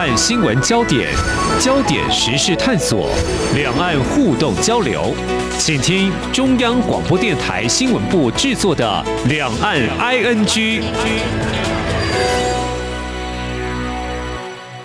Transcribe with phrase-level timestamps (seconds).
[0.00, 1.10] 岸新闻焦点、
[1.60, 3.10] 焦点时事探索、
[3.54, 5.14] 两岸互动交流，
[5.58, 10.46] 请听中央广播电台新闻部制作的《两岸 ING》。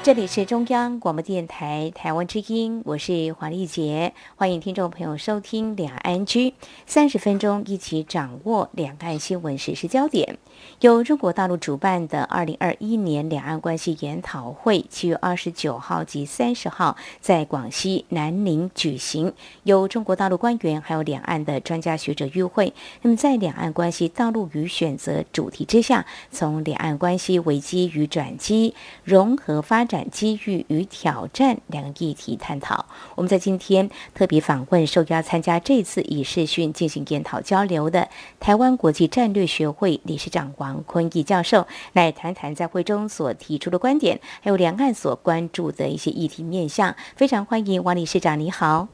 [0.04, 6.52] 这里是中央广播电台台湾之音，我是黄丽杰，欢迎听众朋友收听两岸 ING
[6.86, 10.38] 三十分钟，一起掌握两岸新闻实时焦点。
[10.82, 19.32] 由中国大陆主办的二零二一年两岸关系研讨会，七月二十九号及三十号在广西南宁举行，
[19.64, 22.74] 由中国大陆官员还有两岸的专家学者与会。
[23.02, 32.86] 那么在两岸关系道路与选择主题之下，从两岸关系危机与转机、融合发展机遇与挑战两个议题探讨。
[33.16, 38.10] 我们在今天特别访问受邀参加这次以视讯进行研讨交流的
[38.42, 40.54] 台湾国际战略学会理事长。
[40.58, 46.96] 王坤义教授来谈谈在会中所提出的观点，还有两岸所关注的一些议题面向。
[47.16, 48.88] 非常欢迎王理事长，你好。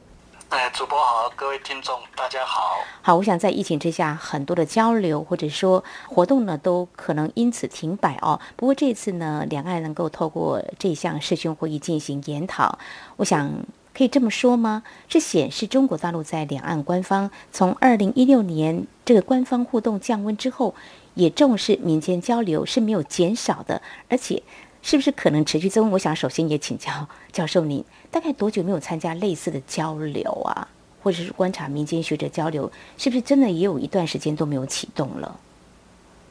[0.48, 2.76] 哎，主播好，各位听众大家好。
[3.00, 8.38] 好，我想在疫情之下，很多的交流或者说活动呢，都可能因此停摆哦。
[8.54, 12.78] 不过这次呢，两岸能够透过这项视讯会议进行研讨，
[13.16, 13.50] 我想
[13.94, 14.82] 可以这么说吗？
[15.08, 20.74] 这显示中国大陆在两岸官方从二零一六年这个官方互动降温之后。
[21.14, 24.42] 也重视民间交流是没有减少的，而且
[24.82, 25.90] 是不是可能持续增？
[25.90, 30.68] 我想首先也请教教授，您大概多久没有参加类似的交流啊？
[31.02, 35.36] 或者是观察民间学者交流，是不是真的也有一段时间都没有启动了？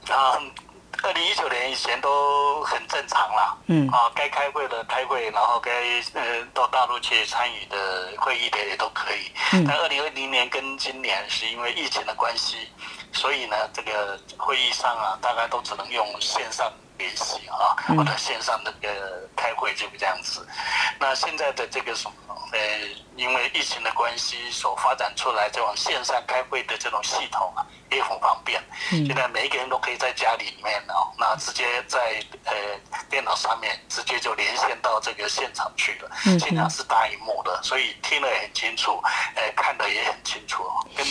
[0.07, 0.39] 啊，
[1.03, 3.57] 二零一九年以前都很正常了。
[3.67, 3.87] 嗯。
[3.89, 5.71] 啊，该开会的开会，然后该
[6.13, 9.31] 呃到大陆去参与的会议的也都可以。
[9.53, 9.65] 嗯。
[9.67, 12.55] 但二零二零年跟今年是因为疫情的关系。
[13.13, 20.47] 所以呢，这个会议上啊，大概都只能用线上联系啊，或者线上那个开会就这样子。
[20.99, 22.59] 那现在的这个什么，呃，
[23.15, 28.61] 因为疫情的关系，所发展出来这种线上开会的这种系统啊，也很方便。
[28.89, 32.53] 现在每一个人都可以在家里面哦，那直接在呃
[33.09, 36.11] 电脑上面直接就连线到这个现场去了。
[36.39, 39.01] 现场是大荧幕的，所以听得很清楚，
[39.35, 40.63] 呃，看得也很清楚。
[40.95, 41.05] 跟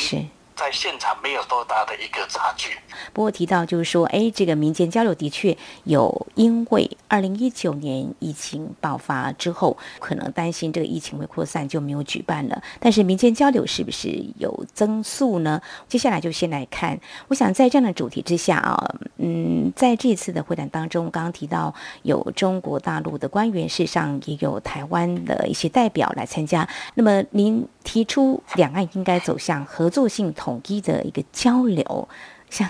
[0.60, 2.76] 在现场没有多大的一个差距。
[3.14, 12.62] 不过提到就是说，哎，这个民间交流的确有，因为二零一九年疫情爆发之后，可能担心这个疫情会扩散，就没有举办了。
[12.78, 15.58] 但是民间交流是不是有增速呢？
[15.88, 17.00] 接下来就先来看。
[17.28, 26.68] 我想在这样的主题之下啊，嗯，在这次的会谈当中，刚刚提到有中国大陆的官员，事实上也有台湾的一些代表来参加。
[26.96, 30.49] 那么您提出两岸应该走向合作性统。
[30.50, 32.08] 统一的一个交流，
[32.50, 32.68] 想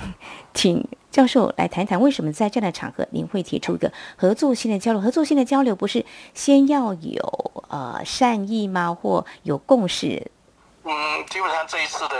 [0.52, 5.00] 请教授来谈谈，为什么在这样的场合您会提出一个合作性的交流？
[5.00, 6.04] 合作性的交流不是
[6.34, 8.92] 先要有呃善意吗？
[8.94, 10.30] 或有共识？
[10.84, 12.16] 嗯，基本上这一次的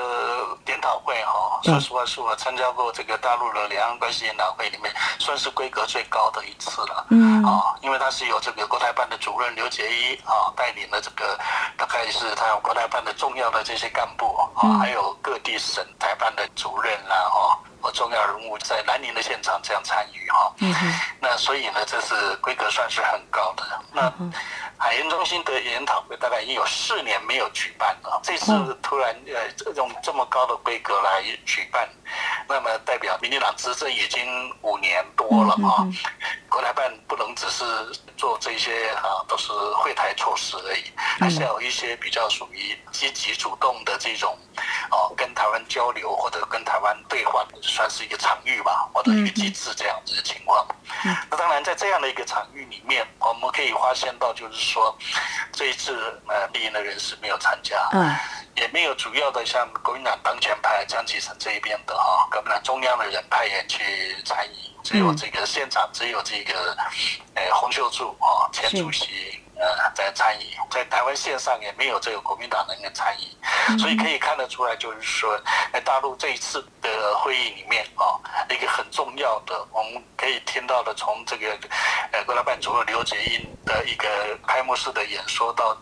[0.66, 7.06] 研讨会哈，说实话是我参加过这个大陆的两岸关系研讨会里面，算是规格最高的一次了。
[7.08, 11.38] 嗯，啊，因为它是有这个国台办的主任刘杰一啊带领了这个，
[11.78, 20.52] 大概是他有国台办的重要的这些干部啊，还有各地省台办的主任啦哈，和重要人物在南宁的现场这样参与哈。
[20.58, 20.74] 嗯
[21.18, 23.64] 那所以呢，这是规格算是很高的。
[23.92, 24.12] 那
[24.78, 28.49] 海研中心的研讨会大概已经有四年没有举办了，这次
[28.82, 31.88] 突然呃这种这么高的规格来举办，
[32.48, 34.24] 那么代表民进党执政已经
[34.62, 35.86] 五年多了啊，
[36.48, 37.64] 国台办不能只是
[38.16, 44.36] 做这些啊都是会台措施而已，还是要有一些比较属于积极主动的这种
[44.90, 50.64] 哦跟台湾交流或者跟台湾对话，算是一个场域吧，或者一个机制这样子的情况。
[51.30, 54.70] 那当然在这样的一个场域里面，我们可以发现到就是。
[54.70, 54.96] 说
[55.52, 58.14] 这一次呃，立营的人士没有参加，嗯，
[58.54, 64.52] 也没有主要的像国民党当权派江启臣这一边的哈，国民党中央的人派人去参与，
[64.84, 66.76] 只有这个现场只有这个，
[67.34, 69.42] 呃，洪秀柱啊，前主席。
[69.60, 75.38] 呃，在参与，在台湾线上也没有这个国民党人员参与，所以可以看得出来，就是说，
[75.70, 78.16] 在大陆这一次的会议里面啊，
[78.48, 81.46] 一个很重要的，我们可以听到的，从这个
[82.12, 84.08] 呃国台办主任刘杰英的一个
[84.46, 85.76] 开幕式的演说到，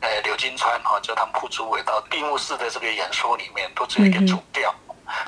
[0.00, 4.74] 呃刘金川哈，就他们副主委到闭幕式的这个演说里面，都只有一个主调，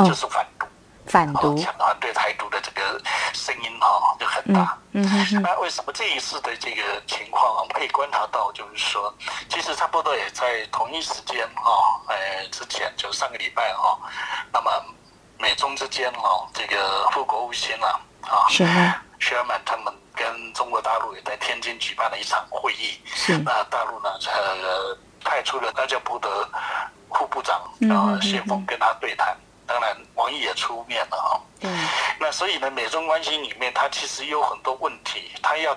[0.05, 0.67] 就是反独。
[1.07, 1.57] 反独，
[3.33, 4.79] 声音哈就很大。
[4.93, 9.13] 嗯嗯那为什么这一次的这个情况，我们可以观察到，就是说，
[9.49, 13.99] 其实差不多也在同一时间哈，呃，之前就上个礼拜哈，
[14.53, 14.71] 那么
[15.39, 19.03] 美中之间哈，这个副国务卿啊，啊，是啊？
[19.19, 23.01] 薛尔曼他们跟中国大陆也在天津举办了一场会议。
[23.07, 23.39] 是。
[23.39, 26.29] 那大陆呢，呃，派出了外交部的
[27.15, 29.37] 副部长然后谢峰跟他对谈。
[29.73, 31.41] 当然，王毅也出面了啊。
[31.63, 31.89] 嗯。
[32.21, 35.75] 那所以呢，美中关系里面，它其实有很多问题，它要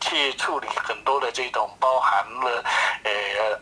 [0.00, 2.64] 去处理很多的这种包含了
[3.02, 3.10] 呃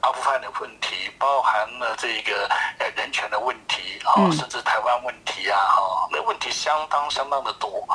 [0.03, 2.47] 阿富汗的问题，包含了这个
[2.79, 7.89] 呃人权的问题啊，甚至台湾问题啊，哈，那问题相当相当的多。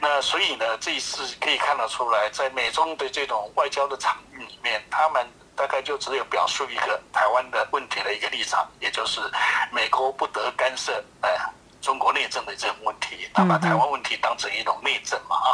[0.00, 5.30] 那所以呢，这一次可以看得出来，在美中的这种外交的场域里面，他们。
[5.56, 9.20] 大概就只有表述一个台湾的问题的一个立场，也就是
[9.70, 11.30] 美国不得干涉哎
[11.80, 15.52] 中国内政的这种问题，他把台湾问题当成一种内政嘛啊，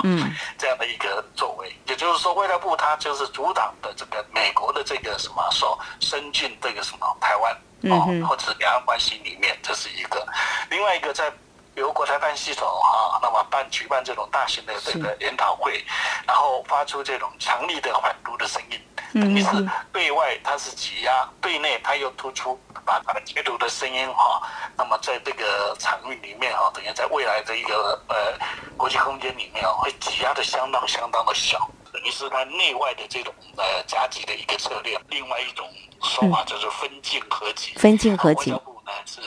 [0.59, 10.21] 这样的一个作为，也就是说外交部它就是阻挡的这个美国的这个什么说伸进这个什么台湾哦，或者两岸关系里面，这是一个；
[10.69, 11.33] 另外一个在
[11.77, 15.83] 由国台办系统啊，那么办举办这种大型的这个研讨会，
[16.27, 18.79] 然后发出这种强力的反独的声音。
[19.15, 19.49] 等于是
[19.93, 24.43] 对外它是挤压，对内它又突出，把它的解读的声音哈，
[24.77, 28.39] 那么在这个场域里面哈，等于在未来的一个呃
[28.77, 34.99] 国际空间里面啊，会挤压的相当相当的小，等于是它内外的这种呃夹击的一个策略。
[35.09, 35.67] 另外一种
[36.03, 38.53] 说法就是分进合击，分进合击。
[38.53, 39.21] 外交部呢是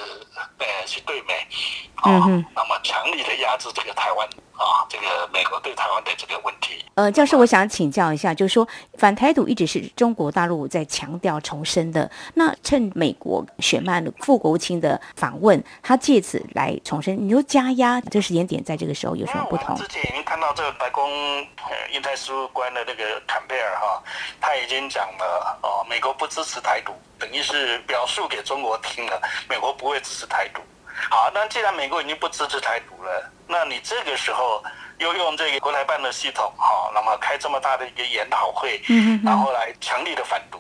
[0.60, 1.48] 呃是对美，
[1.96, 2.20] 啊，
[2.56, 4.30] 那么强力的压制这个台湾。
[4.62, 8.68] 啊，这个美国对台湾的这个问题，呃，教授，我想请教一下，就是说
[8.98, 19.76] 反台独一直是中国大陆在强调重申的，那趁美国雪曼副国务卿的访问，他借此来重申，你又加压，这时间点在这个时候有什么不同？
[19.76, 24.04] 之前已经看到这个白宫呃印太事务官的那个坎贝尔哈，
[24.40, 30.62] 他已经讲了哦，美国不支持台独，等于是表述给中国听了，美国不会支持台独。
[31.10, 34.64] 好，那既然美国已经不支持台独了，那你这个时候
[34.98, 38.82] 又用这个国台办的系统，哈，那么开这么大的一个研讨会，
[39.24, 40.58] 然后来强力的反独，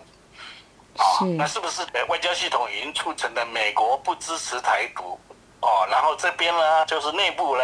[0.97, 5.19] 啊，那是不是外交系统已经促成了美国不支持台独？
[5.61, 7.63] 哦，然后这边呢，就是内部呢，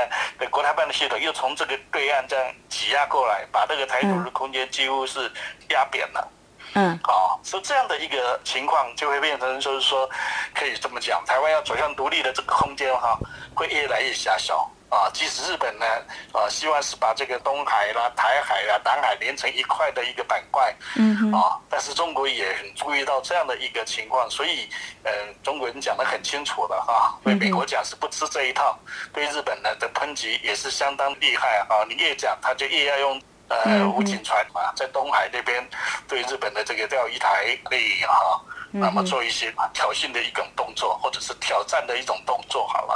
[0.51, 5.31] 国台办的系统又从这个对岸这样挤压过来，把这个台独的空间几乎是
[5.69, 6.31] 压扁了。
[6.73, 10.07] 嗯，好，所以这样的一个情况就会变成，就是说，
[10.53, 13.17] 可以这么讲，台湾要走向独立的这个空间哈，
[13.55, 15.09] 会越来越狭小啊。
[15.11, 15.85] 即使日本呢，
[16.33, 24.69] 啊，希望是把这个东海啦、台海啦、南海连成一块的一个板块，嗯啊，但是中国也很注意到这样的一个情况，所以，
[25.03, 25.11] 呃，
[25.41, 28.77] 中国人讲得很清楚了哈，对美国讲是不吃这一套，
[29.11, 33.19] 对日本呢的抨击也是相当厉害啊，你越讲他就越要用。
[33.49, 35.65] 呃，武警船嘛，在东海那边
[36.07, 38.41] 对日本的这个钓鱼台可以哈，
[38.71, 42.93] 那么做一些挑衅的一种动作，或者是挑战的一种动作，好了，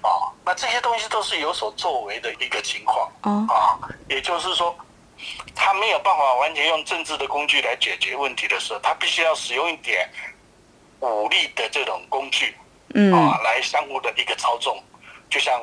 [0.00, 3.76] 啊，那这些东西都是有所作为的一个情况，啊，
[4.08, 4.74] 也就是说，
[5.54, 10.08] 他没有办法完全用政治的工具来解决问题的时候，他必须要使用一点
[11.00, 12.56] 武力的这种工具，
[12.94, 14.82] 嗯，啊，来相互的一个操纵，
[15.28, 15.60] 就像。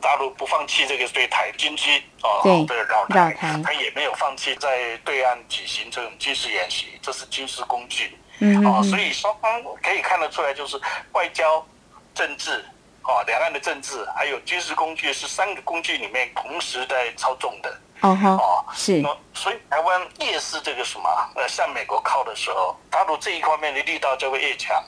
[0.00, 8.16] 大陆不放弃这个对台军机哦的绕台，他也没有放弃在对岸举行这种军事演习，这是军事工具。
[8.40, 10.80] 嗯哦，所以双方可以看得出来，就是
[11.12, 11.66] 外交、
[12.14, 12.64] 政治
[13.02, 17.80] 哦，两岸的政治还有军事工具是三个工具里面同时在操纵的。
[18.02, 19.02] 哦哦，是。
[19.34, 24.80] 所以台湾越是这个什么呃向美国靠的时候，大陆这一方面的力道就会越强。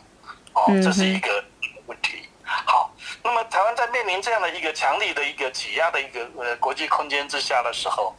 [0.53, 1.45] 哦，这是一个
[1.87, 2.29] 问题。
[2.45, 2.90] 好，
[3.23, 8.15] 那么台湾在面临这样的一个强力的一个挤压的一个呃国际空间之下的时候，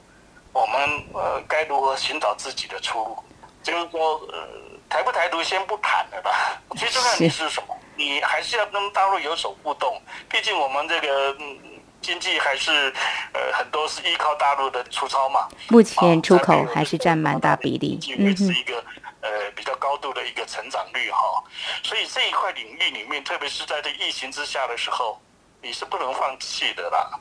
[0.53, 3.17] 我们呃该如何寻找自己的出路？
[3.63, 4.47] 就是说，呃，
[4.89, 6.59] 台不台独先不谈了吧。
[6.75, 7.77] 最重要的是什么？
[7.95, 10.01] 你还是要跟大陆有所互动。
[10.29, 11.37] 毕竟我们这个
[12.01, 12.91] 经济还是
[13.33, 15.47] 呃很多是依靠大陆的出超嘛。
[15.69, 17.99] 目前出口还是占蛮大比例。
[18.17, 18.55] 嗯哼。
[19.21, 21.43] 呃，比较高度的一个成长率哈，
[21.83, 25.19] 所以这一块领域里面，特别是在这疫情之下的时候，
[25.61, 27.11] 你是不能放弃的啦。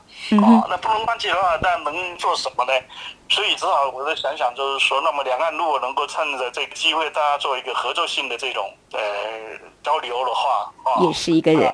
[0.41, 2.73] 哦，那不能放弃的话，那能做什么呢？
[3.29, 8.99] 所以只好我在想想，就是说，那么两岸如果能够趁着这个机会，大家做一个合作性的这种呃
[9.83, 11.73] 交流的话，也是一个人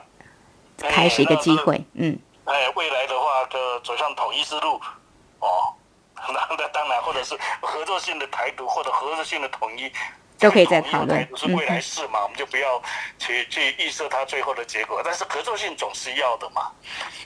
[0.77, 2.19] 开始一个机会，嗯。
[2.43, 4.79] 哎，未来的话，就走向统一之路，
[5.39, 5.74] 哦。
[6.29, 9.91] 那那当然，或者是合作性的台独，或者合作性的统一，
[10.39, 11.27] 都可以再讨论。
[11.36, 12.81] 是未来事嘛，我们就不要
[13.17, 15.01] 去去预设它最后的结果。
[15.03, 16.71] 但是合作性总是要的嘛。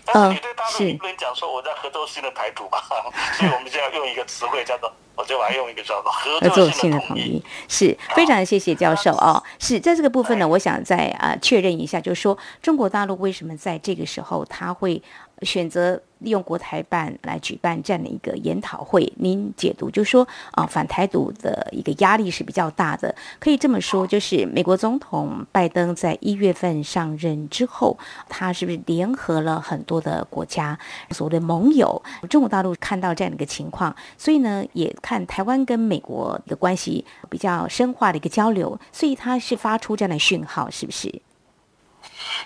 [0.05, 2.79] 但是你对大陆不能讲说我在合作性的台独嘛，
[3.37, 7.43] 所以我们就要用一个词汇叫做，我就把它用一个叫做合作性的统一。
[7.67, 9.41] 是非常谢谢教授哦。
[9.59, 15.01] 是在这个部分呢，我想再啊确认一下，就是说中国大陆为什么在这个时候他会。
[15.41, 16.01] 选择。
[16.21, 23.15] 利用国台办来举办这样的一个研讨会，您解读就说啊，反台独的一个压力是比较大的。
[23.39, 27.97] 可以这么说，就是美国总统拜登在一月份上任之后，
[28.29, 30.77] 他是不是联合了很多的国家，
[31.09, 31.99] 所谓的盟友？
[32.29, 41.19] 中国大陆看到这样的一个情况，所以呢，也看台湾跟美国的关系比较深化的一个交流，所以他是发出这样的讯号，是不是？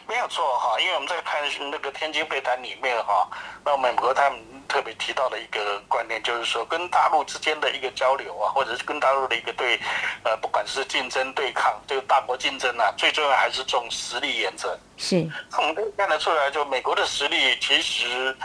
[0.07, 3.27] 没有错哈，因为我们在看那个天津会谈里面哈，
[3.63, 9.79] 那美国他们特别提到的一个观念，就是说跟大陆之间的一个交流啊，或者是跟大陆的一个对，
[10.23, 14.77] 呃，不管是竞争对抗，这个大国竞争啊，最重要还是重实力原则。
[14.97, 18.35] 是，我们可以看得出来，就美国的实力，其实，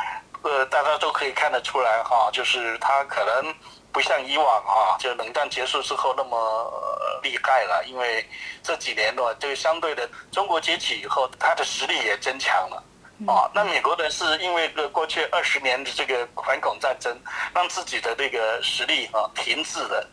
[0.42, 3.54] 呃，大家都可以看得出来哈，就是他可能。
[3.92, 8.24] 不像以往啊，就冷战结束之后那么厉害了，因为
[8.62, 12.84] 这几年呢，就相对的中国崛起以后，它的实力也增强了，
[13.26, 17.18] 啊，那美国人是因为个过去二十年的这个反恐战争，
[17.52, 20.08] 让自己的这个实力啊停滞了，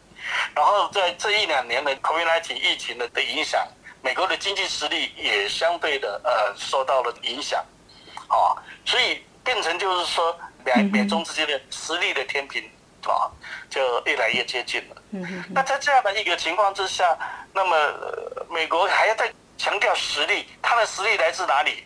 [0.55, 3.67] 然后在这一两年的 COVID-19 疫情的的影响，
[4.01, 7.63] 美国的经济实力也相对的呃受到了影响，
[8.27, 12.67] 啊，所以变成就是说两美中之间的实力的天平。
[13.11, 13.31] 啊，
[13.69, 14.95] 就越来越接近了。
[15.11, 17.17] 嗯那在这样的一个情况之下，
[17.53, 17.75] 那么
[18.49, 21.85] 美国还要再强调实力，它的实力来自哪里？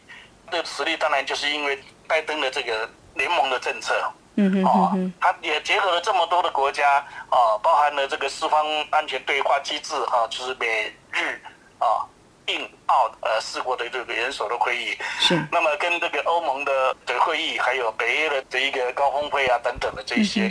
[0.51, 4.11] 这实力当然就是因为拜登的这个联盟的政策。
[4.35, 11.41] 嗯哦，他也结合了这么多的国家啊，包含了这个四方安全对话机制哈，就是美日
[11.79, 12.07] 啊。
[12.47, 15.41] 印澳呃四国的这个元首的会议，是。
[15.51, 20.43] 那么跟这个欧盟的的会议，还有北约的这一个高峰会啊等等的这些，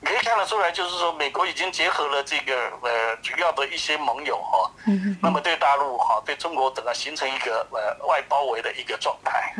[0.00, 9.54] 你可以看得出来，就是说美国已经结合了这个呃主要的一些盟友哈，嗯那么对大陆哈对中国等啊形成一个呃外包围的一个状态，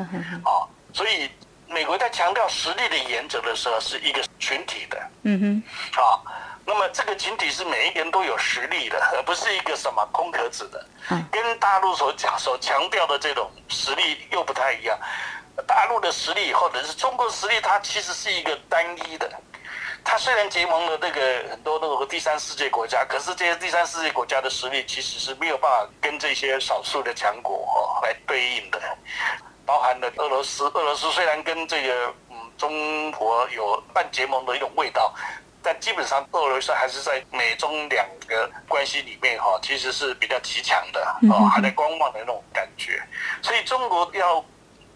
[0.44, 1.30] 啊，所以
[1.66, 6.20] 美国在强调实力的原则的时候是一个群体的，嗯哼，啊。
[6.68, 10.86] 那么这个群体是每一个人都有实力的， 而不是一个什么空壳子的。
[11.32, 14.98] 跟大陆所讲、所强调的这种实力又不太一样。
[15.66, 19.28] 大陆的实力或者是中国实力，它其实是一个单一的。
[20.04, 21.20] 它虽然结盟了这个
[21.50, 28.78] 很多那个第三世界国家，可是这些第三世界国家的实力其实是没有办法跟这些少数的强国哈来对应的。
[29.64, 35.14] 包含了俄罗斯，俄罗斯虽然跟这个嗯中国有半结盟的一种味道。
[35.62, 41.00] 但基本上，俄罗斯还是在美中两个关系里面哈，其实是比较极强的
[41.30, 43.02] 哦，还在观望的那种感觉。
[43.42, 44.44] 所以中国要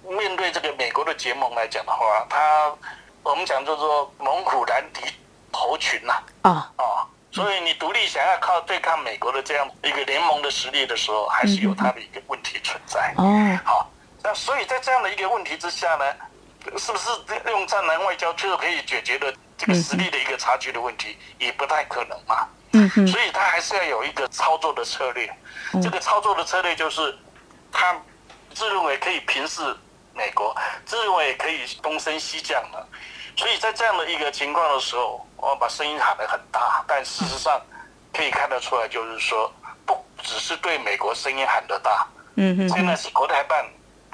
[0.08, 2.72] 面对这个美国的结盟来讲的话，它
[3.22, 5.00] 我们讲叫做猛虎难敌
[5.50, 7.06] 猴群呐啊啊！
[7.32, 13.12] 所以你独立想要靠对抗美国的这样一个联盟的实力的时候，还是有它的一个问题存在。
[13.16, 13.90] 哦，好，
[14.22, 16.04] 那所以在这样的一个问题之下呢，
[16.78, 17.10] 是不是
[17.46, 19.34] 用战狼外交就可以解决的？
[19.62, 25.32] 这个实力的一个差距的问题也不太可能嘛，嗯所以他还是要有一个操作的策略。
[25.80, 27.16] 这个操作的策略就是，
[27.70, 27.96] 他
[28.52, 29.62] 自认为可以平视
[30.14, 30.52] 美国，
[30.84, 32.86] 自认为可以东升西降的。
[33.36, 37.60] 所以在这样的一个情况的时候，我把声音喊得很大，但事实上
[38.12, 39.50] 可以看得出来，就是说
[39.86, 42.04] 不只是对美国声音喊得大，
[42.34, 43.64] 嗯哼，现在是国台办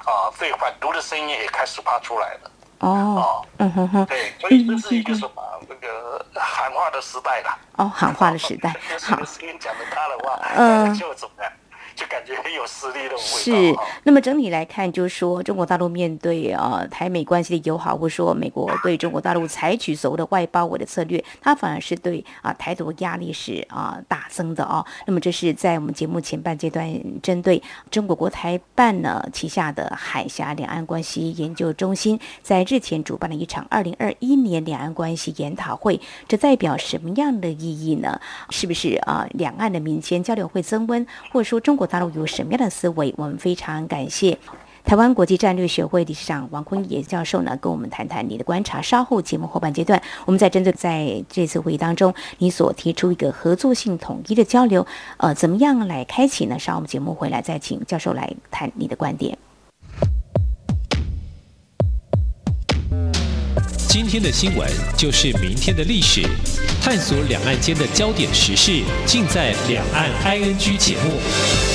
[0.05, 2.51] 啊，对反独的声音也开始发出来了。
[2.79, 5.31] 哦，嗯哼哼，对，所以这是一个什么
[5.67, 7.57] 那个喊话的时代了。
[7.77, 8.69] 哦，喊话的时代，
[9.03, 9.23] 好。
[9.25, 11.51] 声音讲的大的话，嗯，就怎么样？
[11.99, 13.17] 就感觉很有实力的味道。
[13.19, 24.85] 是，那么整体来看，就是说中国大陆面对啊台美关系的友好，或者说美国对中国大陆采取所谓的外包围的策略，它反而是对啊台独压力是啊大增的哦。
[25.07, 26.89] 那么这是在我们节目前半阶段
[27.21, 38.21] 针对中国国台办呢旗下的海峡两岸关系研究中心在日前主办了一场二零二一年两岸关系研讨会，这代表什么样的意义呢？
[38.51, 41.88] 是不是啊两岸的民间交流会增温，或者说中国？
[41.89, 43.13] 大陆有什么样的思维？
[43.17, 44.37] 我们非常感谢
[44.85, 48.81] 台湾国际战略学会理事长王坤野教授呢，跟我们谈谈你的观察。
[48.81, 56.57] 稍后节目后半阶段，我们再针对在这次会议当中你所提出一个合作性统一的交流，呃，怎么样来开启呢？
[56.57, 59.37] 稍后我们节目回来再请教授来谈你的观点。
[63.87, 66.21] 今天的新闻就是明天的历史，
[66.81, 71.68] 探索两岸间的焦点时事，尽在《两岸 ING》节目。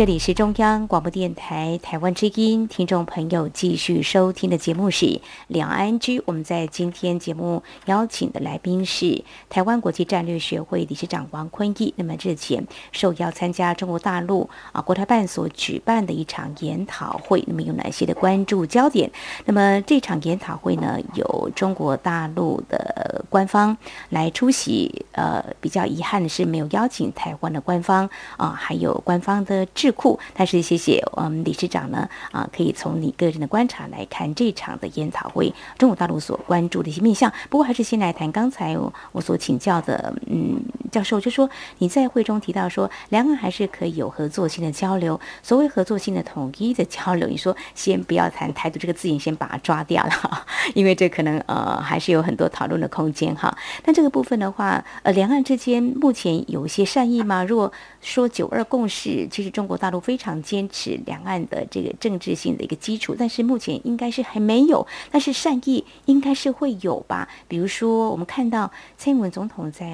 [0.00, 6.22] 这里是中央广播电台台湾之音，听众朋友继续收听的节目是两岸居。
[6.24, 11.92] 我们在今天节目邀请的来宾是台湾国际战略学会理事长王坤义。
[11.98, 19.10] 那么日前受邀参加中国大陆啊国台办所举办的一场研讨会，那么有哪些的关注焦点？
[19.44, 23.76] 那么这场研讨会呢，有中国大陆的官方
[24.08, 29.89] 来出席，呃，比较遗憾的是没有邀请台湾的官方啊，还有官方的智。
[29.92, 37.32] 库，但是谢谢我们理事长呢啊，可以从你个人的观察来看这场的研讨会，中国大陆所关注的一些面向。
[37.48, 38.76] 不过还是先来谈刚才
[39.12, 45.20] 我所请教的，嗯，教授就说你在会中提到说，两岸还是可以有合作性的交流。
[45.42, 53.56] 所谓合作性的统一的交流，你说先不要谈台独这个字眼，先把它抓掉了， 因为这可能呃还是有很多讨论的空间哈。
[53.82, 57.44] 但这个部分的话，呃，两岸之间目前有一些善意吗？
[57.44, 67.28] 如果说九二共识，其实中国大陆非常坚持两岸的这个政治性的一个基础，但是目前应该是还没有，但是善意应该是会有吧？
[67.46, 69.86] 比如说，我们看到蔡英文总统在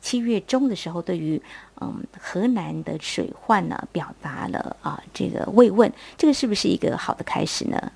[0.00, 1.40] 七月中的时候，对于
[1.80, 7.92] 嗯河南的水患呢，表达了啊这个慰问，这个是不是一个好的开始呢？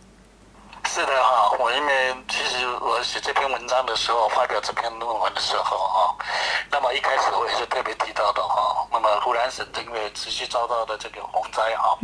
[0.89, 6.13] 是的哈，我因为其实我写这篇文章的时候，发表这篇论文的时候啊，
[6.71, 11.97] 那么一开始我也是特别提到的哈，那么湖南省因为持续遭到的这个洪灾啊，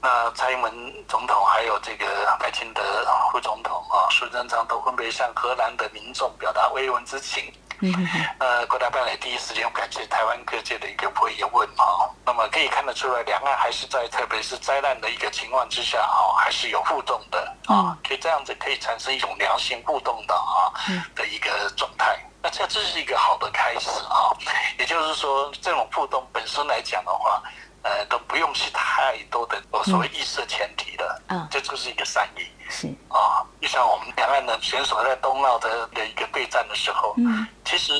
[0.00, 0.72] 那蔡英文
[1.06, 2.06] 总统还有这个
[2.40, 2.82] 赖清德
[3.30, 7.52] 副总统啊，苏贞昌都分别向荷兰的民众表达慰问之情。
[7.80, 7.92] 嗯
[8.40, 12.10] 呃，国台办也第一时间感谢台湾各界的一个慰问哈。
[12.24, 17.96] 那么可以看得出来，两岸还是在特别是灾难的一个情况之下哈，还是有互动的啊。
[18.06, 20.72] 可以这样子可以产生一种良性互动的啊
[21.14, 22.18] 的一个状态。
[22.42, 24.32] 那这这是一个好的开始啊。
[24.78, 27.42] 也就是说，这种互动本身来讲的话。
[27.82, 37.92] 呃，都不用是太多的所谓意识前提的，嗯，这就是一个善意，是啊，就像我们两岸的选手在冬奥的的一个对战的时候，嗯，其实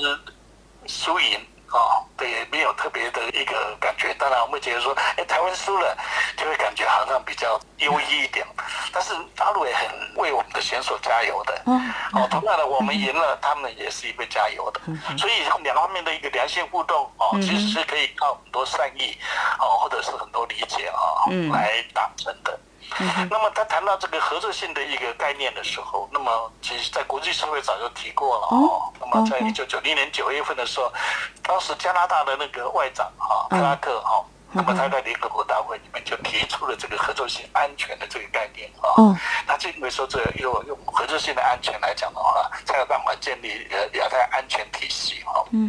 [0.87, 1.39] 输赢。
[1.67, 4.15] 啊，对，没有特别的一个感觉。
[4.15, 5.99] 当然，我们觉得说，哎，台湾输了，
[6.37, 8.47] 就会感觉好像比较优异一点。
[8.93, 11.63] 但是大陆也很为我们的选手加油的。
[11.67, 14.81] 嗯哦，同样的，我们赢了，他们也是一位加油的。
[15.19, 19.19] 所以两方面的一个良性互动，哦，其实是可以靠很多善意，
[19.59, 22.59] 哦，或者是很多理解啊，来达成的。
[23.31, 28.93] 那么他谈到这个合作性的一个概念的时候，那么其实，在国际社会早就提过了哦。
[29.01, 30.93] 那么在一九九零年九月份的时候，
[31.43, 39.19] 当时加拿大的那个外长哈克拉克哈，那么他在联合国大会里面就提出了这个合作性安全的这个概念啊。
[39.47, 45.45] 那就因为说这用用合作性的安全来讲的话，才有办法建立呃亚太安全体系哈。
[45.51, 45.69] 嗯。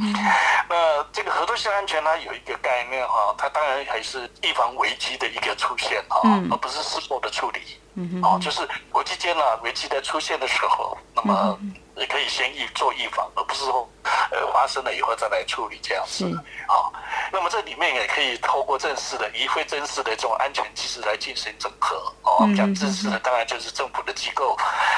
[0.69, 7.79] 那这个合作性安全呢，有一个概念哈，它当然还是预防危机的一个出现哈，而不是事后的处理。
[7.99, 8.61] 嗯哦，就是
[8.91, 11.59] 国际间呢危机在出现的时候，那么
[11.95, 13.89] 也可以先预做预防，而不是说
[14.29, 16.25] 呃发生了以后再来处理这样子。
[16.67, 16.93] 啊，
[17.31, 21.95] 那么这里面也可以透过正式的与非正式的这种安全机制来进行整合。
[22.23, 24.57] 哦，我们讲正式的当然就是政府的机构，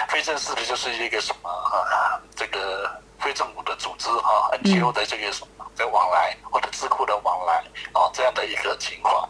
[0.09, 2.89] 非正式的就是一个什么啊这个
[3.19, 7.63] 非政府的组织哈，NGO 的这个什么的往来或者智库的往来
[7.93, 9.27] 哦这样的一个情况。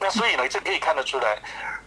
[0.00, 1.38] 那所以呢，这可以看得出来。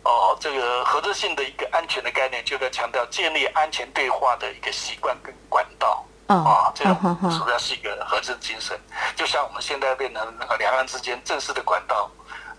[0.04, 6.04] 哦，这个合作性的一个安全的概念，就在强调建立安全对话的一个习惯跟管道。
[6.36, 8.80] 啊，这种主要是一个合作精神。
[9.15, 12.10] 就像我们现在变成那个两岸之间正式的管道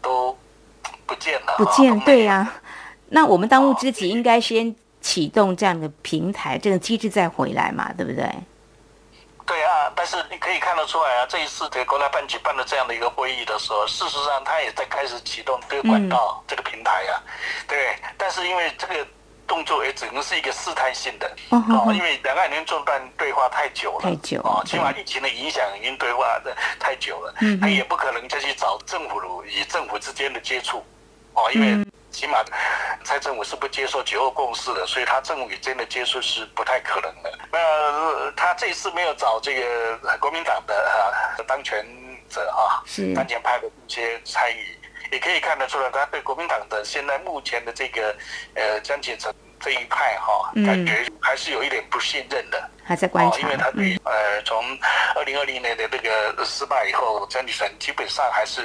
[0.01, 0.37] 都
[1.07, 2.53] 不见了，不见对呀。
[3.09, 8.27] 那我们当务之急应该先启动这样的平台，这个机制再回来嘛，对不对？
[9.45, 17.21] 对啊，但是你可以看得出来啊，这一次这个国台办举办的这样的一个会议的时候，事实上他也在开始启动这个管道、这个平台呀，
[17.67, 17.97] 对。
[18.17, 19.07] 但是因为这个
[19.53, 30.83] 动作也只能是一个试探性的，哦，因为两岸已经中断对话太久了，太久哦，起码疫情的影响已经对话的太久了，嗯，他也不可能再去找政府与政府之间的接触，
[31.35, 31.87] 哦，因为。
[32.11, 32.45] 起码，
[33.05, 37.39] 蔡政府是不接受九二共识的，所以他政府与真的接触是不太可能的。
[37.51, 41.83] 那他这次没有找这个国民党的啊当权
[42.29, 44.79] 者啊，是当前派的一些参与，
[45.13, 48.17] 也可以看得出来，他对国民党的现在目前的这个
[48.55, 54.65] 呃江启臣这一派哈，感觉还是有一点不信任的，还在观察，因为他对呃从
[55.15, 58.63] 二零二零年的那个失败以后，江启臣基本上还是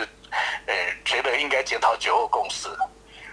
[0.68, 2.70] 呃觉得应该检讨九二共识。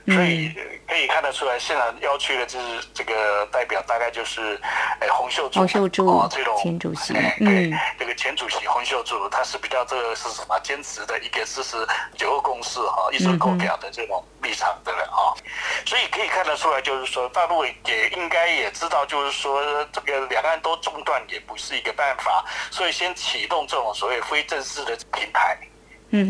[0.06, 0.52] 所以
[0.86, 4.60] 可以看得出来，现场要去的就是这个代表，大概就是
[5.00, 11.76] 诶洪秀柱，洪秀柱哦，这种前主席，对，这个前主席洪秀柱，他是比较这个是什么坚持的一个支持
[12.16, 15.32] 九二共识哈，一手扣表的这种立场的人啊，
[15.86, 25.56] 所以可以看得出来，就是说大陆也应该也知道，就是说这个两岸都中断也不是一个办法，所以先启动这种所谓非正式的平台。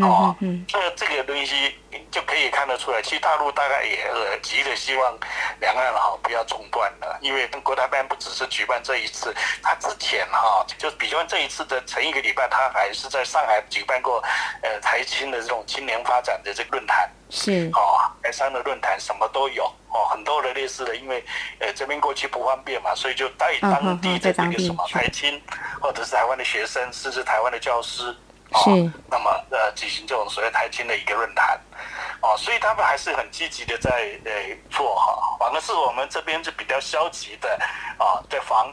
[0.03, 0.35] 哦，
[0.67, 1.75] 这这个东西
[2.11, 4.09] 就可以看得出来，其实大陆大概也
[4.43, 5.19] 急的希望
[5.61, 14.23] 两岸哈不要中断了，因为国台办不只是举办这一次，他之前哈就比方这一次的前一个礼拜，他还是在上海举办过
[14.63, 17.71] 呃台青的这种青年发展的这个论坛，是。
[17.75, 21.25] 哦，台商的论坛什么都有哦，很多的类似的，因为
[21.59, 25.41] 呃这边过去不方便嘛，所以就带当地的这个什么台青
[25.81, 28.15] 或者是台湾的学生，甚至台湾的教师。
[28.63, 31.59] 是，那么呃，举行这种所谓台青的一个论坛，
[32.21, 33.91] 哦，所以他们还是很积极的在
[34.25, 34.31] 呃
[34.71, 37.59] 做哈，反而是我们这边就比较消极的
[37.99, 38.73] 啊，在防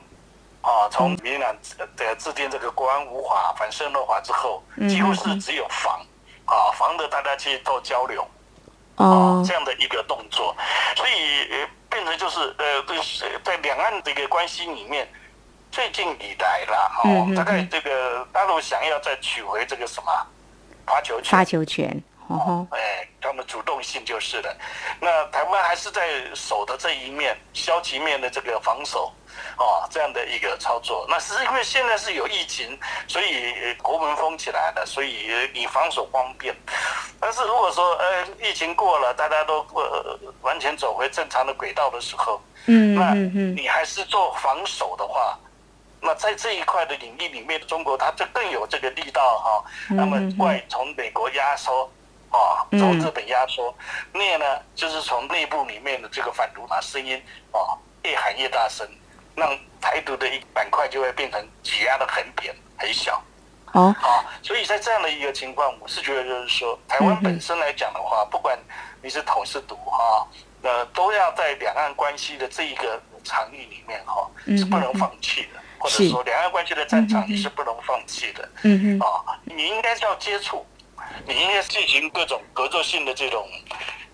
[0.62, 1.56] 啊，从民党
[1.98, 6.00] 的制定这个国安无法反渗漏法之后，几乎是只有防
[6.46, 8.22] 啊，防的大家去做交流
[8.96, 10.56] 啊，这样的一个动作，
[10.96, 12.84] 所以变成就是呃，
[13.44, 15.12] 在两岸的一个关系里面。
[15.72, 20.12] 最近以来啦，哦，大概这个大陆想要再取回这个什么
[20.86, 24.54] 发球权，发球权，哦，哎，他们主动性就是了。
[25.00, 26.02] 那台湾还是在
[26.36, 29.14] 守的这一面，消极面的这个防守，
[29.58, 31.06] 哦，这样的一个操作。
[31.10, 36.54] 那是因为现在是有疫情，所以国门封起来了，所以你防守方便。
[37.18, 43.14] 但是如果说呃疫情过了，大家都呃完全走回正常的轨道的时候，嗯，那
[43.56, 45.40] 你还是做防守的话。
[46.02, 49.64] 那在这一块的领域里面，中国它就更有这个力道哈。
[49.90, 51.90] 那么外从美国压缩，
[52.32, 53.74] 啊，从日本压缩，
[54.12, 58.88] 内呢就是从内部里面的这个反独嘛声音，啊，越喊越大声，
[59.36, 63.22] 让台独的一板块就会变成挤压的很扁很小。
[63.74, 68.58] 哦，啊，所以在这样的一个情况，我是觉得就是说，台湾本身来讲的话，不管
[69.02, 70.28] 你是统是独哈，
[70.64, 75.62] 呃，都要在两岸关系的这一个场域里面哈，是不能放弃的。
[75.82, 78.48] 或者说，两岸关系的战场你是不能放弃的。
[78.62, 80.64] 嗯哼，啊，你应该是要接触，
[81.26, 83.50] 你应该进行各种合作性的这种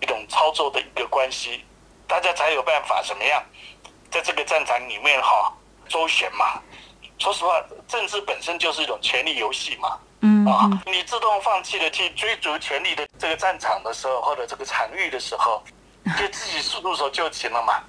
[0.00, 1.62] 一种操作的一个关系，
[2.06, 3.44] 大家才有办法怎么样，
[4.10, 5.52] 在这个战场里面哈
[5.88, 6.60] 周旋嘛。
[7.18, 9.98] 说实话，政治本身就是一种权力游戏嘛。
[10.20, 15.62] 嗯啊，你自动放弃了去追逐权力的这个战场的时候，或者这个场域的时候，
[16.18, 17.84] 就自己束手就擒了嘛。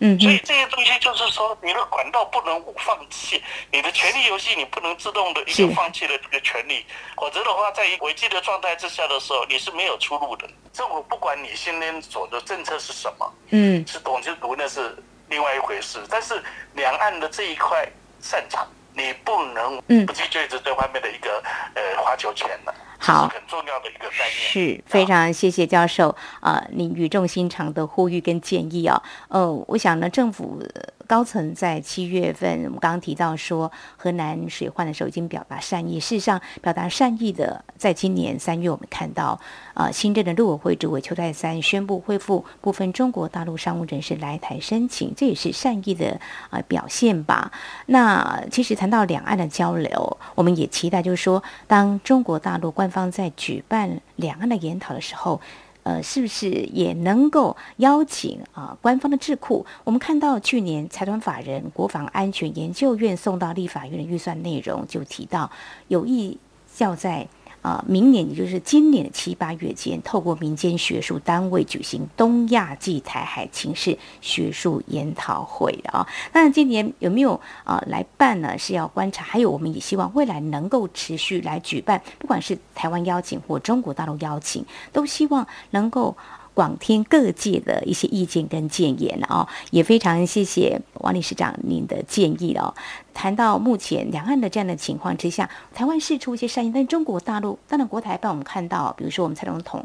[0.00, 6.84] 嗯，所以这些东西就是说，你的管道不能放弃，你的权力游戏你不能自动的一个放弃了这个权利，
[7.16, 10.48] 否则的话，在危机的状态之下的时候，你是没有出路的。
[10.72, 14.96] 政府不管你今天所的政策是什么，嗯，是懂就读那是
[15.28, 16.00] 另外一回事。
[16.08, 16.42] 但是
[16.74, 17.86] 两岸的这一块
[18.22, 21.42] 擅长，你不能不去追着这方面的一个
[21.74, 22.74] 呃花球权的。
[23.00, 30.62] 好，很重要的一个概念，是非常谢谢教授啊，您语重心长的呼吁跟建议啊，呃，我想呢，政府。
[31.10, 35.98] 高层在七月份，我们刚刚提到说，河南水患的时候已经表达善意。
[35.98, 39.40] 事实上，表达善意的，在今年三月，我们看到，
[39.74, 46.20] 呃，新任的陆委会主委邱泰三宣布恢复部分中国大陆商务人士来台申请，这也是善意的
[46.50, 47.50] 呃表现吧。
[47.86, 55.40] 那其实谈到两岸的交流，我们也期待，就是说，当中国大陆官方在举办两岸的研讨的时候。
[55.82, 59.64] 呃，是不是也能够邀请啊官方的智库？
[59.84, 65.50] 我们看到去年财团法人国防安全研究院送到立法院的预算内容，就提到
[65.88, 66.38] 有意
[66.78, 67.28] 要在。
[67.62, 76.06] 啊，明年也就是今年的七八月间，透过民间学术单位举行东亚暨台海情势学术研讨会啊。
[76.32, 78.56] 那今年有没有啊来办呢？
[78.58, 86.16] 是要观察，还有我们也希望未来能够持续来举办，不管是台湾邀请或中国大陆邀请，都希望能够。
[86.60, 92.74] 广听各界的一些意见跟建言哦，也非常谢谢王理事长您的建议哦。
[93.14, 99.82] 谈到目前两岸的这样的情况之下，台湾释出一些善意，但中国大陆当然国台办我们看到，比如说我们蔡总统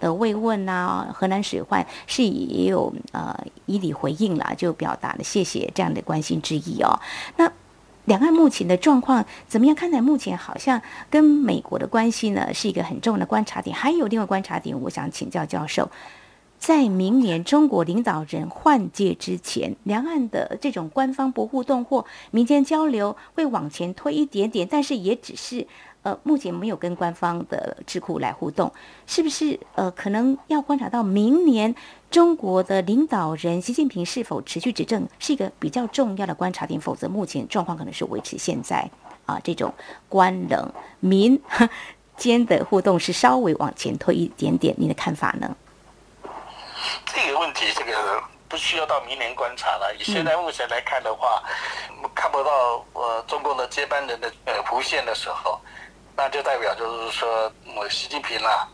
[0.00, 7.00] 的慰问啊，河南水患是也有呃以礼回应了，就表达了谢谢这样的关心之意哦。
[7.38, 7.50] 那。
[8.04, 9.76] 两岸目前的状况怎么样？
[9.76, 13.76] 看来目前好像跟美国的关系呢是一个很重要的观察点。
[13.76, 15.90] 还有另外观察点，我想请教教授，
[16.58, 25.66] 在明年中国领导人换届之前，两岸的这种官方不互动或民间交流会往前推一点点，但是也只是
[26.02, 28.70] 呃，目前没有跟官方的智库来互动，
[29.06, 29.58] 是不是？
[29.74, 31.74] 呃，可能要观察到明年
[32.10, 36.80] 中国的领导人习近平是否持续执政，是一个比较重要的观察点。
[36.80, 38.90] 否则，目前状况可能是维持现在
[39.26, 39.72] 啊，这种
[40.08, 41.40] 官冷民
[42.16, 44.74] 间的互动是稍微往前推一点点。
[44.76, 45.56] 您的看法呢？
[47.06, 48.22] 这个问题，这个。
[48.50, 49.94] 不需要到明年观察了。
[49.98, 51.42] 以现在目前来看的话，
[52.14, 55.60] 看不到呃中共的接班人的呃浮现的时候，
[56.16, 58.66] 那就代表就是说，我习近平啊，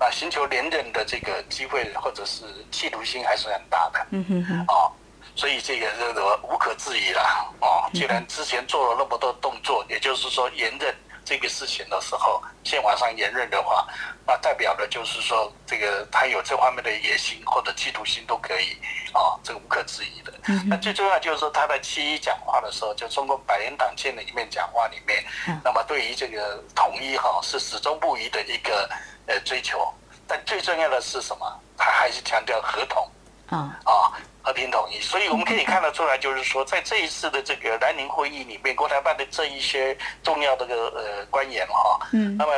[0.00, 2.42] 啊寻求连任的这个机会或者是
[2.72, 4.04] 企图心还是很大的。
[4.10, 4.64] 嗯哼哼。
[4.66, 4.90] 哦，
[5.36, 7.54] 所以这个这个无可置疑了。
[7.60, 10.92] 哦，既然之前做了那么多动作，也就是说连任。
[11.30, 13.86] 这个事情的时候，先往上延任的话，
[14.26, 18.76] 那代表的就是说，这个他有这方面的野心或者企图心都可以
[19.12, 20.32] 啊，这个无可置疑的。
[20.66, 25.24] 那最重要就是说，他在七一讲话的时候，就中国百年党建的一面讲话里面，
[25.62, 28.90] 那么对于这个统一哈是始终不渝的一个
[29.26, 29.86] 呃追求。
[30.26, 31.60] 但最重要的是什么？
[31.76, 33.08] 他还是强调合同
[33.50, 34.18] 啊啊。
[34.50, 42.52] 和平统一，所以我们可以看得出来，就是说，在这一次的这个南宁会议里面，国台办的这一些重要的个呃官员哈，嗯，那么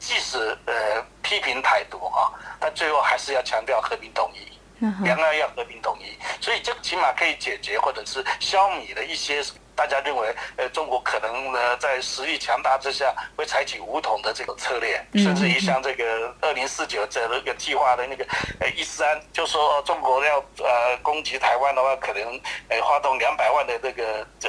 [0.00, 9.40] 即使呃批评台独哈，但最后还是要强调和平统一，两岸要和平统一，所以这起码可以解决或者是消弭了一些。
[9.74, 18.24] 大家认为，呃，中国可能呢在实力强大之下，会采取武统的这个策略，甚至于像这个二零四九这那个计划的那个
[18.60, 24.48] 呃一三，就说中国要呃攻击台湾的话，可能呃发动两百万的这个这。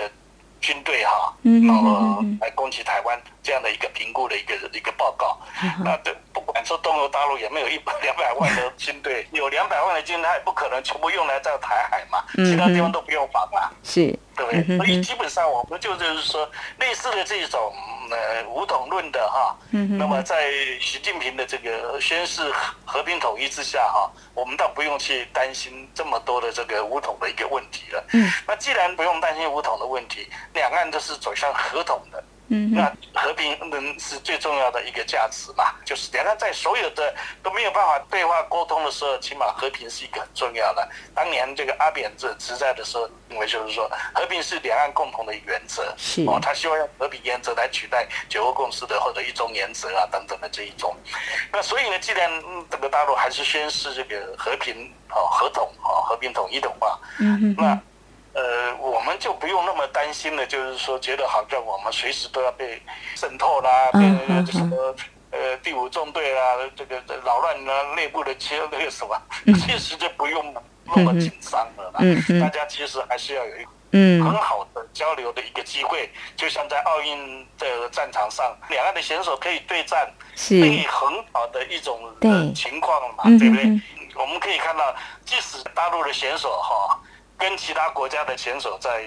[0.63, 5.37] 军队哈，然后来攻击台湾这样的一个评估的一个一个报告，
[5.83, 14.77] 那对不管说东欧大陆有没有一百 两百万的军队， 有两百万的军队，也不可能全部用来在台海嘛，其他地方都不用防啊，是，对不对？
[14.77, 16.49] 所以基本上我们就就是说，
[16.79, 17.73] 类似的这种
[18.13, 22.41] 呃武统论的哈，那么在习近平的这个宣誓
[22.85, 28.03] 和平统一之下哈，我们倒不用去担心这么多的这个武统的一个问题了。
[28.13, 30.27] 嗯，那既然不用担心武统的问题。
[30.53, 32.23] 两岸都是走向合统的，
[32.71, 35.73] 那和平能是最重要的一个价值嘛？
[35.83, 40.87] 就是两岸在所有的都没有办法对话沟通的时候，起码和平是一个很重要的。
[41.13, 45.95] 当年这个阿扁这执在的时候，认为就是说和平是两岸共同的原则，
[46.27, 50.95] 哦，他希望用和平原则来取代九二共识的或者一中原则啊等等的这一种。
[51.51, 52.29] 那所以呢，既然
[52.69, 57.79] 整个大陆还是宣示这个和平哦合同哦和平统一的话，嗯那。
[58.33, 62.81] 呃，我们就不用那么担心了，就是说，觉得好像我们随时都要被
[63.15, 64.95] 渗透啦，被什么
[65.29, 66.41] 呃第五纵队啦，
[66.75, 69.15] 这个扰乱了内部的切那个什么，
[69.65, 70.51] 其实就不用
[70.83, 71.99] 那么紧张了啦。
[72.41, 73.69] 大家其实还是要有一个
[74.25, 81.99] 很好的交流的一个机会，就像在奥运的战场上，两岸的选手可以对战，可以很好的一种
[82.55, 83.79] 情况嘛，对不对？
[84.15, 86.99] 我们可以看到，即使大陆的选手哈。
[87.37, 89.03] 跟其他国家的选手在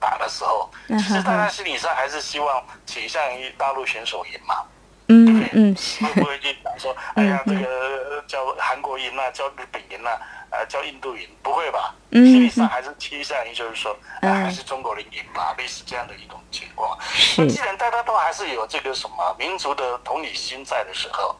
[0.00, 4.64] 打的时候，其实大家心理上还是希望倾向于大陆选手赢嘛，
[5.06, 5.74] 对不对？
[6.06, 11.94] 会不会去讲说，哎呀， 这个叫韩国赢了，叫日本赢了，呃，叫印度赢，不会吧？
[12.12, 16.96] 心理上还是倾向于就是说，还是中国人赢吧，类似这样的一种情况。
[17.36, 21.36] 那既然大家都还是有这个什么民族的同理心在的时候。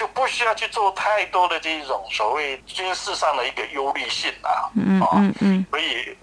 [0.00, 6.16] 就不需要去做太多的这种所谓军事上的一个忧虑性啊，嗯嗯嗯，所以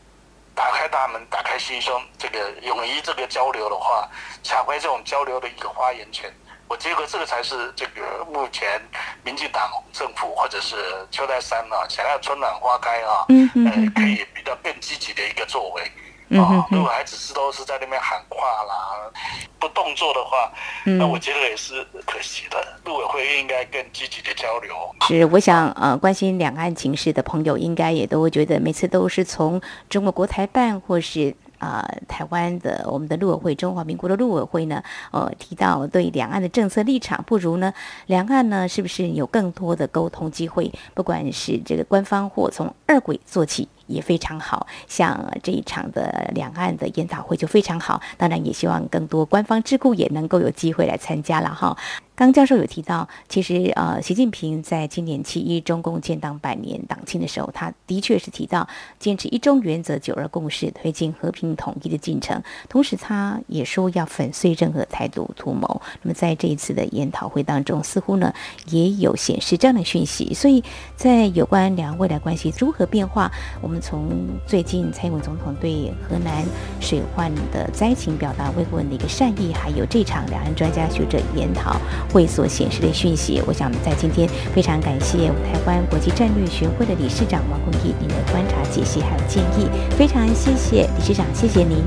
[0.56, 4.10] 打开大门，打开心胸，这个勇于这个交流的话，
[4.42, 6.28] 抢回这种交流的一个发言权，
[6.68, 8.82] 我觉得这个才是这个目前
[9.24, 10.76] 民进党政府或者是
[11.12, 15.84] 邱泰山啊，想要春暖花开啊，嗯嗯，可以比较更积极的一个作为。
[16.30, 19.12] 啊，如果还只是都是在那边喊话啦，
[19.60, 20.52] 不动作的话，
[20.86, 22.58] 那我觉得也是可惜的。
[22.86, 24.74] 陆委会应该更积极的交流。
[25.08, 31.36] 是，我想呃，关心两岸情势的朋友，应该也都会觉得，每次都是从中国国台办或是。
[31.60, 37.74] 啊，台湾的我们的陆委会，中华民国的陆委会呢，呃，提到对两岸的政策立场，不如呢，
[38.06, 40.72] 两岸呢是不是有更多的沟通机会？
[40.94, 44.68] 不管是这个官方或从二轨做起，也非常好。
[44.88, 51.76] 像这一场的两岸的研讨会就非常好，当然也希望更多官方智库也能够有机会来参加了哈。
[52.18, 62.42] 刚教授有提到，其实呃，习近平在今年七一中共建党百年党庆的时候，他的确是提到坚持一中原则、九二共识，推进和平统一的进程。
[62.68, 65.80] 同时，他也说要粉碎任何台独图谋。
[66.02, 68.34] 那么，在这一次的研讨会当中，似乎呢
[68.72, 70.34] 也有显示这样的讯息。
[70.34, 70.64] 所以
[70.96, 74.10] 在有关两岸未来关系如何变化，我们从
[74.48, 76.44] 最近蔡英文总统对河南
[76.82, 81.80] 水患的灾情表达慰问的一个善意，还有这场两岸专家学者研讨
[82.12, 89.68] 会所显示的讯息，我想在今天非常感谢台湾国际战略学会的理事长王宏义您的观察、解析还有建议，
[89.98, 91.78] 非常谢谢理事长，谢谢您。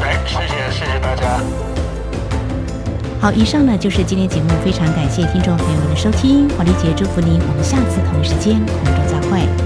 [0.00, 1.40] 哎，谢谢谢谢大家。
[3.18, 9.65] 好，以上呢就是今天节目，非常感谢听众朋友们的收听，黄丽杰祝福您，我们下次同一时间空中再会。